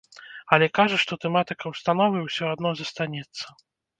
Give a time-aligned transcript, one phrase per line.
[0.55, 3.45] Але кажа, што тэматыка ўстановы ўсё адно застанецца.